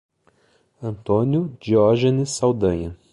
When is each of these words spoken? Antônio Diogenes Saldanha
Antônio 0.81 1.55
Diogenes 1.61 2.31
Saldanha 2.31 2.97